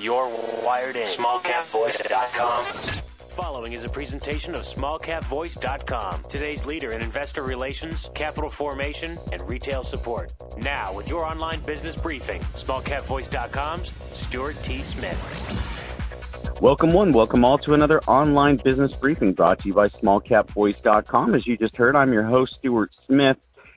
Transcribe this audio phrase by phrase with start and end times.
[0.00, 0.28] You're
[0.64, 1.06] wired in.
[1.06, 2.64] SmallCapVoice.com.
[2.64, 9.84] Following is a presentation of smallcapvoice.com, today's leader in investor relations, capital formation, and retail
[9.84, 10.32] support.
[10.58, 14.82] Now, with your online business briefing, smallcapvoice.com's Stuart T.
[14.82, 16.60] Smith.
[16.60, 17.12] Welcome, one.
[17.12, 21.34] Welcome all to another online business briefing brought to you by smallcapvoice.com.
[21.34, 23.36] As you just heard, I'm your host, Stuart Smith.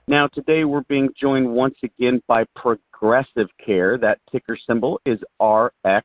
[0.10, 3.98] Now, today we're being joined once again by Progressive Care.
[3.98, 6.02] That ticker symbol is RXMD.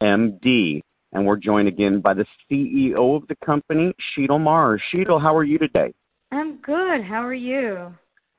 [0.00, 4.80] And we're joined again by the CEO of the company, Sheetal Mars.
[4.94, 5.92] Sheetal, how are you today?
[6.30, 7.02] I'm good.
[7.02, 7.92] How are you?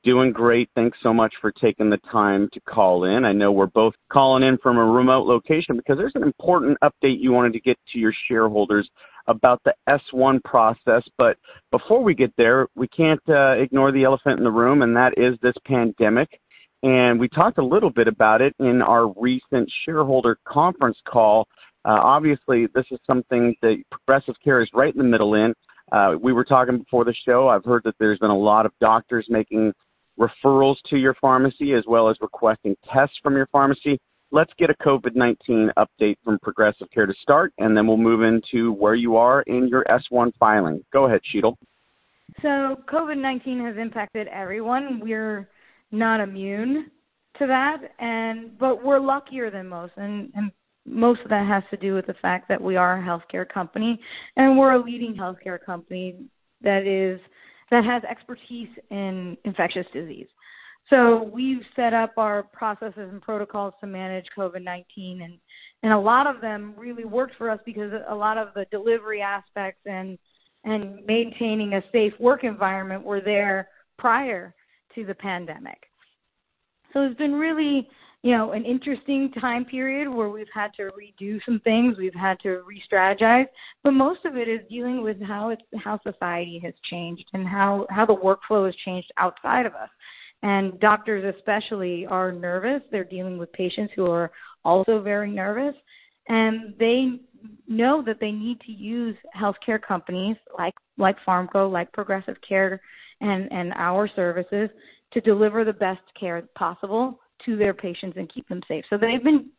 [0.05, 0.69] Doing great.
[0.73, 3.25] Thanks so much for taking the time to call in.
[3.25, 7.19] I know we're both calling in from a remote location because there's an important update
[7.19, 8.89] you wanted to get to your shareholders
[9.27, 11.03] about the S1 process.
[11.17, 11.37] But
[11.71, 15.13] before we get there, we can't uh, ignore the elephant in the room, and that
[15.17, 16.39] is this pandemic.
[16.83, 21.47] And we talked a little bit about it in our recent shareholder conference call.
[21.85, 25.53] Uh, obviously, this is something that Progressive Care is right in the middle in.
[25.91, 27.47] Uh, we were talking before the show.
[27.47, 29.73] I've heard that there's been a lot of doctors making
[30.19, 33.99] referrals to your pharmacy as well as requesting tests from your pharmacy
[34.31, 38.21] let's get a COVID 19 update from Progressive Care to start, and then we'll move
[38.21, 40.83] into where you are in your S1 filing.
[40.91, 41.55] Go ahead, Sheetal.
[42.41, 44.99] So, COVID 19 has impacted everyone.
[44.99, 45.49] We're
[45.91, 46.91] not immune
[47.39, 50.51] to that, and but we're luckier than most, and, and
[50.85, 53.99] most of that has to do with the fact that we are a healthcare company,
[54.35, 56.15] and we're a leading healthcare company
[56.61, 57.19] that is
[57.69, 60.27] that has expertise in infectious disease.
[60.89, 65.37] So we've set up our processes and protocols to manage COVID 19, and,
[65.83, 69.21] and a lot of them really worked for us because a lot of the delivery
[69.21, 70.17] aspects and,
[70.63, 73.67] and maintaining a safe work environment were there
[73.97, 74.53] prior
[74.95, 75.77] to the pandemic.
[76.93, 77.87] So it's been really,
[78.23, 82.39] you know, an interesting time period where we've had to redo some things, we've had
[82.39, 83.47] to re-strategize,
[83.83, 87.85] but most of it is dealing with how it's how society has changed and how
[87.89, 89.89] how the workflow has changed outside of us.
[90.43, 92.81] And doctors, especially, are nervous.
[92.91, 94.31] They're dealing with patients who are
[94.63, 95.75] also very nervous.
[96.29, 97.19] And they
[97.67, 102.81] know that they need to use healthcare companies like, like Pharmco, like Progressive Care,
[103.21, 104.69] and, and our services
[105.13, 108.83] to deliver the best care possible to their patients and keep them safe.
[108.89, 109.49] So they've been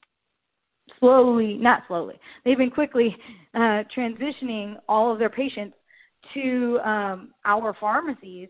[0.99, 2.15] slowly, not slowly,
[2.45, 3.17] they've been quickly
[3.55, 5.77] uh, transitioning all of their patients
[6.35, 8.49] to um, our pharmacies,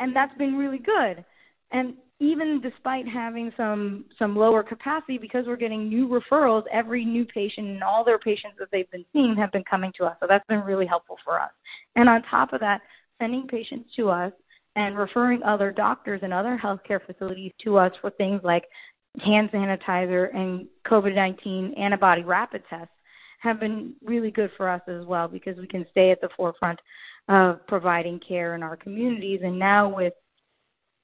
[0.00, 1.24] and that's been really good.
[1.72, 7.24] And even despite having some some lower capacity because we're getting new referrals every new
[7.24, 10.16] patient and all their patients that they've been seeing have been coming to us.
[10.20, 11.50] So that's been really helpful for us.
[11.96, 12.80] And on top of that
[13.20, 14.32] sending patients to us
[14.76, 18.64] and referring other doctors and other healthcare facilities to us for things like
[19.20, 22.94] hand sanitizer and covid-19 antibody rapid tests
[23.40, 26.78] have been really good for us as well because we can stay at the forefront
[27.28, 29.40] of providing care in our communities.
[29.42, 30.12] And now with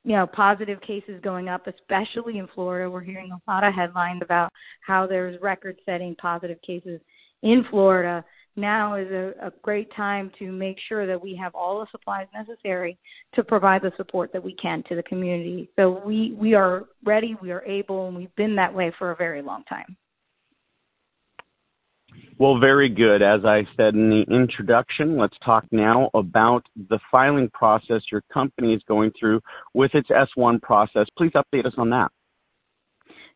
[0.04, 2.90] you know, positive cases going up, especially in Florida.
[2.90, 4.50] We're hearing a lot of headlines about
[4.80, 7.00] how there's record setting positive cases
[7.42, 8.24] in Florida.
[8.56, 12.26] Now is a, a great time to make sure that we have all the supplies
[12.34, 12.98] necessary
[13.34, 15.70] to provide the support that we can to the community.
[15.76, 19.16] So we, we are ready, we are able, and we've been that way for a
[19.16, 19.96] very long time.
[22.38, 23.20] Well, very good.
[23.20, 28.74] As I said in the introduction, let's talk now about the filing process your company
[28.74, 29.40] is going through
[29.74, 31.06] with its S1 process.
[31.16, 32.12] Please update us on that.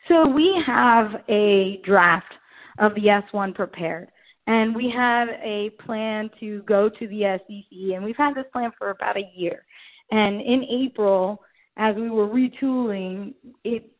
[0.08, 2.32] So, we have a draft
[2.78, 4.08] of the S1 prepared,
[4.46, 8.70] and we have a plan to go to the SEC, and we've had this plan
[8.78, 9.64] for about a year.
[10.10, 11.40] And in April,
[11.76, 13.90] as we were retooling, it,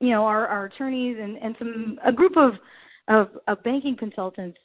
[0.00, 2.52] you know, our, our attorneys and, and some a group of
[3.08, 4.58] of, of banking consultants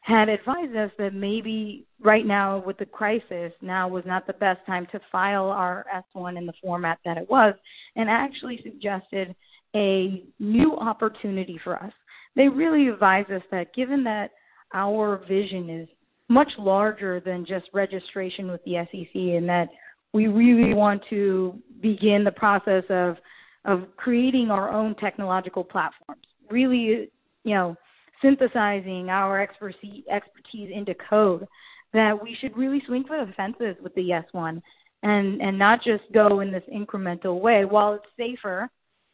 [0.00, 4.60] had advised us that maybe right now with the crisis now was not the best
[4.64, 7.54] time to file our S1 in the format that it was
[7.96, 9.34] and actually suggested
[9.74, 11.92] a new opportunity for us.
[12.36, 14.30] They really advised us that given that
[14.74, 15.88] our vision is
[16.28, 19.68] much larger than just registration with the SEC and that
[20.12, 23.16] we really want to begin the process of
[23.64, 26.22] of creating our own technological platforms.
[26.48, 27.10] Really
[27.46, 27.76] you know,
[28.20, 30.04] synthesizing our expertise,
[30.52, 31.46] into code,
[31.92, 34.60] that we should really swing for the fences with the S1
[35.04, 37.64] and, and not just go in this incremental way.
[37.64, 38.68] While it's safer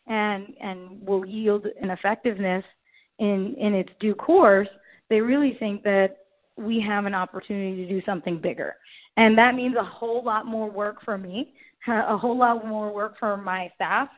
[0.06, 2.64] and, and will yield an effectiveness
[3.18, 4.68] in, in its due course,
[5.10, 6.16] they really think that
[6.56, 8.76] we have an opportunity to do something bigger.
[9.18, 11.52] And that means a whole lot more work for me,
[11.86, 14.08] a whole lot more work for my staff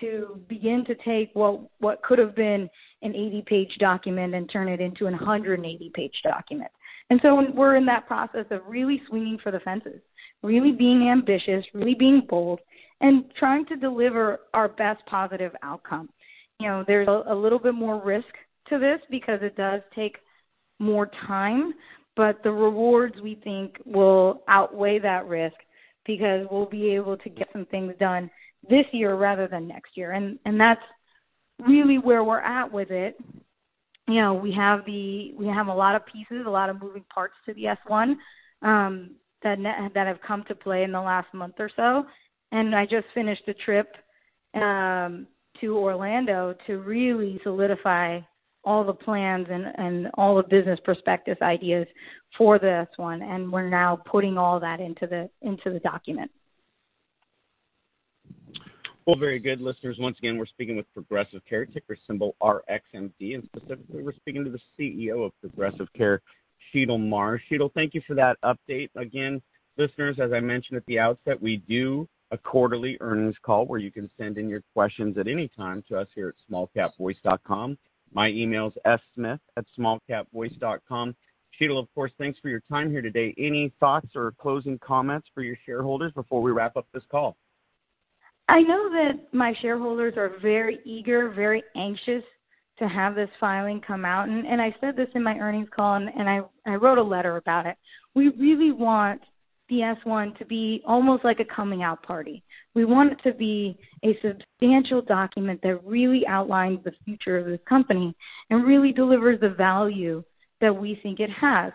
[0.00, 2.68] to begin to take what what could have been
[3.02, 6.70] an 80 page document and turn it into an 180 page document.
[7.10, 10.00] And so we're in that process of really swinging for the fences,
[10.42, 12.60] really being ambitious, really being bold,
[13.00, 16.08] and trying to deliver our best positive outcome.
[16.60, 18.28] You know, there's a, a little bit more risk
[18.68, 20.16] to this because it does take
[20.78, 21.74] more time,
[22.16, 25.56] but the rewards we think will outweigh that risk
[26.06, 28.30] because we'll be able to get some things done
[28.68, 30.12] this year rather than next year.
[30.12, 30.82] And and that's
[31.66, 33.16] really where we're at with it.
[34.08, 37.04] You know, we have the we have a lot of pieces, a lot of moving
[37.12, 38.16] parts to the S1
[38.62, 39.10] um,
[39.42, 39.58] that
[39.94, 42.04] that have come to play in the last month or so.
[42.52, 43.94] And I just finished a trip
[44.54, 45.26] um,
[45.60, 48.20] to Orlando to really solidify
[48.64, 51.86] all the plans and, and all the business prospectus ideas
[52.36, 56.30] for this one and we're now putting all that into the into the document.
[59.10, 59.96] Well, very good, listeners.
[59.98, 64.50] Once again, we're speaking with Progressive Care, ticker symbol RXMD, and specifically, we're speaking to
[64.50, 66.22] the CEO of Progressive Care,
[66.72, 67.40] Sheetal Mars.
[67.50, 68.88] Sheetal, thank you for that update.
[68.94, 69.42] Again,
[69.76, 73.90] listeners, as I mentioned at the outset, we do a quarterly earnings call where you
[73.90, 77.78] can send in your questions at any time to us here at smallcapvoice.com.
[78.14, 81.16] My email is smith at smallcapvoice.com.
[81.60, 83.34] Sheetal, of course, thanks for your time here today.
[83.36, 87.36] Any thoughts or closing comments for your shareholders before we wrap up this call?
[88.50, 92.24] I know that my shareholders are very eager, very anxious
[92.80, 94.28] to have this filing come out.
[94.28, 97.02] And, and I said this in my earnings call, and, and I, I wrote a
[97.02, 97.76] letter about it.
[98.16, 99.20] We really want
[99.68, 102.42] the S1 to be almost like a coming out party.
[102.74, 107.60] We want it to be a substantial document that really outlines the future of this
[107.68, 108.16] company
[108.50, 110.24] and really delivers the value
[110.60, 111.72] that we think it has.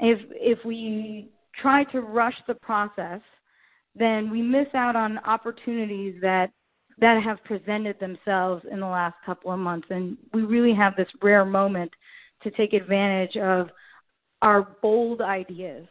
[0.00, 1.28] If if we
[1.60, 3.20] try to rush the process,
[3.94, 6.50] then we miss out on opportunities that
[6.98, 11.08] that have presented themselves in the last couple of months and we really have this
[11.22, 11.90] rare moment
[12.42, 13.68] to take advantage of
[14.42, 15.86] our bold ideas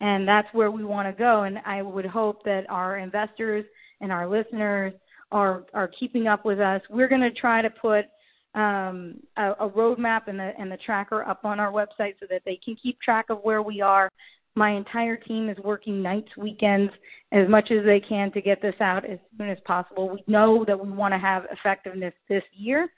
[0.00, 1.42] and that's where we want to go.
[1.42, 3.64] And I would hope that our investors
[4.00, 4.94] and our listeners
[5.30, 6.80] are are keeping up with us.
[6.90, 8.06] We're going to try to put
[8.54, 12.42] um, a, a roadmap and the and the tracker up on our website so that
[12.44, 14.10] they can keep track of where we are.
[14.56, 16.92] My entire team is working nights, weekends,
[17.32, 20.08] as much as they can to get this out as soon as possible.
[20.08, 22.88] We know that we want to have effectiveness this year,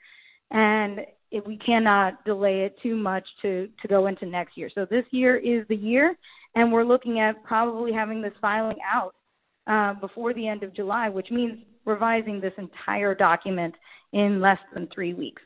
[0.51, 1.01] and
[1.45, 4.69] we cannot delay it too much to to go into next year.
[4.73, 6.15] So this year is the year,
[6.55, 9.15] and we're looking at probably having this filing out
[9.67, 13.75] uh, before the end of July, which means revising this entire document
[14.13, 15.41] in less than three weeks.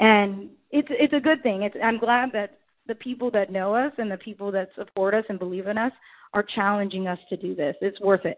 [0.00, 1.62] And it's it's a good thing.
[1.62, 2.58] It's I'm glad that
[2.92, 5.92] the people that know us and the people that support us and believe in us
[6.34, 7.74] are challenging us to do this.
[7.80, 8.36] It's worth it.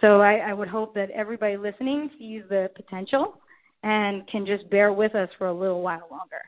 [0.00, 3.38] So I, I would hope that everybody listening sees the potential
[3.84, 6.42] and can just bear with us for a little while longer.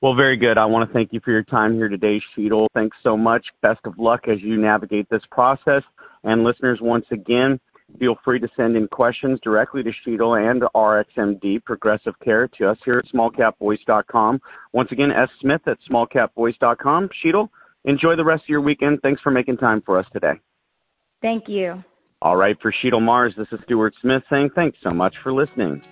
[0.00, 0.58] Well, very good.
[0.58, 2.66] I want to thank you for your time here today, Sheetal.
[2.74, 3.46] Thanks so much.
[3.62, 5.84] Best of luck as you navigate this process.
[6.24, 7.60] And listeners, once again,
[7.98, 12.78] feel free to send in questions directly to Sheetal and RXMD Progressive Care to us
[12.84, 14.40] here at smallcapvoice.com.
[14.72, 15.28] Once again, S.
[15.40, 17.10] Smith at smallcapvoice.com.
[17.24, 17.48] Sheetal,
[17.84, 19.00] enjoy the rest of your weekend.
[19.02, 20.34] Thanks for making time for us today.
[21.20, 21.82] Thank you.
[22.20, 25.82] All right, for Sheetal Mars, this is Stuart Smith saying thanks so much for listening.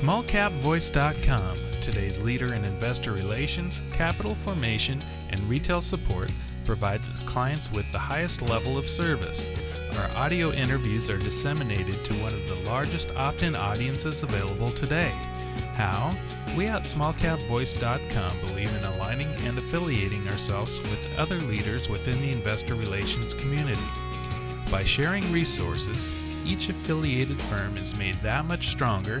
[0.00, 6.30] SmallCapVoice.com, today's leader in investor relations, capital formation, and retail support,
[6.64, 9.50] provides its clients with the highest level of service.
[9.96, 15.10] Our audio interviews are disseminated to one of the largest opt in audiences available today.
[15.74, 16.12] How?
[16.56, 22.74] We at smallcapvoice.com believe in aligning and affiliating ourselves with other leaders within the investor
[22.74, 23.80] relations community.
[24.70, 26.06] By sharing resources,
[26.46, 29.20] each affiliated firm is made that much stronger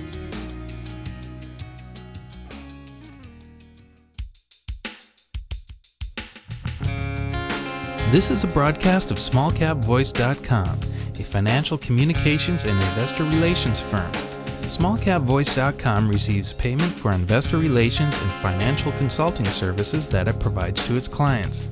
[8.11, 14.11] This is a broadcast of SmallCapVoice.com, a financial communications and investor relations firm.
[14.67, 21.07] SmallCapVoice.com receives payment for investor relations and financial consulting services that it provides to its
[21.07, 21.65] clients.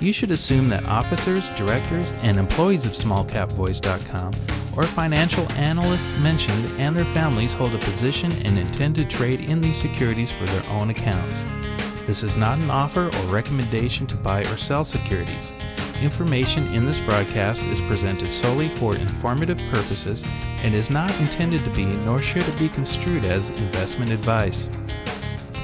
[0.00, 4.32] you should assume that officers, directors, and employees of smallcapvoice.com
[4.76, 9.60] or financial analysts mentioned and their families hold a position and intend to trade in
[9.60, 11.44] these securities for their own accounts.
[12.06, 15.52] This is not an offer or recommendation to buy or sell securities.
[16.02, 20.22] Information in this broadcast is presented solely for informative purposes
[20.62, 24.68] and is not intended to be, nor should it be construed as, investment advice.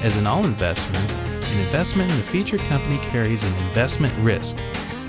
[0.01, 4.57] As in all investments, an investment in a featured company carries an investment risk.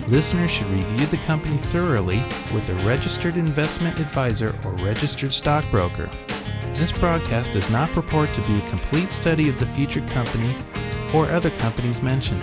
[0.08, 6.10] Listeners should review the company thoroughly with a registered investment advisor or registered stockbroker.
[6.74, 10.54] This broadcast does not purport to be a complete study of the featured company
[11.14, 12.42] or other companies mentioned.